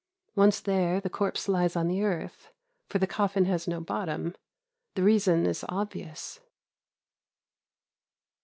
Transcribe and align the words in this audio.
Once 0.35 0.59
there 0.59 0.99
the 0.99 1.11
corpse 1.11 1.47
lies 1.47 1.75
on 1.75 1.87
the 1.87 2.01
earth, 2.01 2.49
for 2.89 2.97
the 2.97 3.05
coffin 3.05 3.45
has 3.45 3.67
no 3.67 3.79
bottom. 3.79 4.35
The 4.95 5.03
reason 5.03 5.45
is 5.45 5.63
obvious. 5.69 6.39